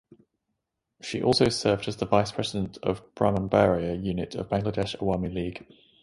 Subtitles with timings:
[1.03, 5.67] She also served as the vice president of Brahmanbaria unit of Bangladesh Awami League.